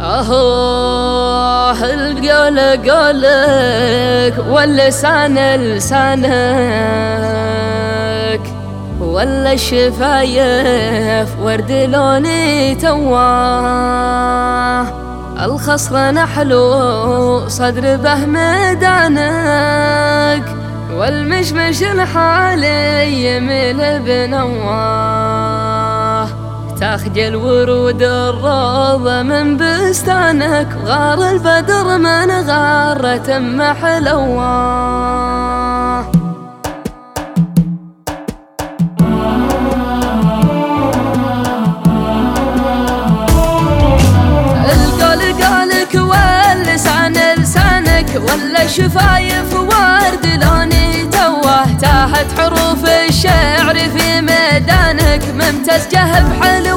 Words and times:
أهو 0.00 1.74
القول 1.84 2.58
قولك 2.90 4.34
واللسان 4.48 5.54
لسانك 5.56 6.30
ولا 9.00 9.52
الشفايف 9.52 11.28
ورد 11.40 11.72
لوني 11.72 12.74
تواه 12.74 13.80
الخصر 15.44 16.10
نحلو 16.10 17.48
صدر 17.48 17.96
به 17.96 18.26
ميدانك 18.26 19.36
والمشمش 20.96 21.82
الحالي 21.82 23.36
يميل 23.36 23.98
بنواه 23.98 25.69
تخجل 26.90 27.36
ورود 27.36 28.02
الروضة 28.02 29.22
من 29.22 29.56
بستانك 29.56 30.68
غار 30.84 31.30
البدر 31.30 31.98
من 31.98 32.30
غارة 32.30 33.38
واللسان 45.94 47.12
لسانك 47.38 48.10
ولا 48.14 48.66
شفايف 48.66 49.54
ورد 49.54 50.26
لوني 50.26 51.06
توه. 51.12 51.78
تاهت 51.80 52.26
حروف 52.38 52.84
الشعر 53.08 53.74
في 53.74 54.20
ميدانك 54.20 55.22
ممتاز 55.34 55.88
جهب 55.92 56.42
حلو 56.42 56.69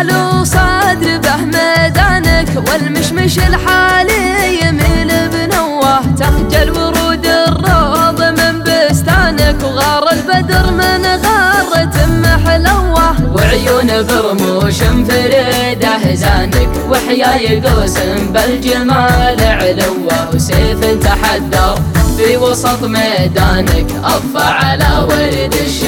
نحلو 0.00 0.44
صدر 0.44 1.18
به 1.18 1.36
ميدانك 1.36 2.48
والمشمش 2.68 3.38
الحالي 3.38 4.60
يميل 4.62 5.28
بنوه 5.28 6.00
تخجل 6.18 6.70
ورود 6.70 7.26
الروض 7.26 8.22
من 8.22 8.62
بستانك 8.62 9.62
وغار 9.62 10.12
البدر 10.12 10.70
من 10.70 11.04
غارة 11.04 12.06
محلوه 12.06 13.34
وعيون 13.34 14.06
برموش 14.06 14.78
فريده 15.08 16.14
زانك 16.14 16.70
وحياي 16.90 17.60
قوسم 17.60 18.32
بالجمال 18.32 19.40
علوه. 19.40 20.34
وسيف 20.34 20.84
تحدر 21.04 21.74
في 22.16 22.36
وسط 22.36 22.84
ميدانك 22.84 23.86
أضفى 24.04 24.44
على 24.44 25.06
ورد 25.08 25.54
الشفايف 25.54 25.79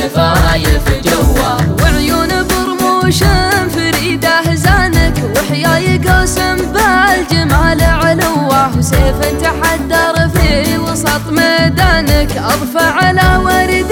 وسيف 9.12 9.40
تحدر 9.42 10.28
في 10.28 10.78
وسط 10.78 11.30
ميدانك 11.30 12.36
أضفى 12.36 12.78
على 12.84 13.38
ورد 13.44 13.91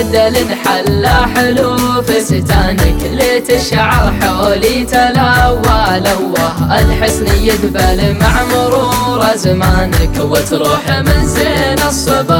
وميد 0.00 0.16
الانحلى 0.16 1.26
حلو 1.34 1.76
فستانك 2.02 3.02
ليت 3.02 3.50
الشعر 3.50 4.12
حولي 4.20 4.84
تلوى 4.84 6.00
لوه 6.00 6.78
الحسن 6.80 7.26
يذبل 7.26 8.16
مع 8.20 8.44
مرور 8.44 9.36
زمانك 9.36 10.20
وتروح 10.20 10.88
من 10.88 11.26
زين 11.26 11.78
الصبال 11.88 12.39